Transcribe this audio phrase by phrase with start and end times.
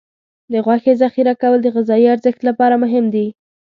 [0.51, 3.27] د غوښې ذخیره کول د غذايي ارزښت لپاره مهم دي.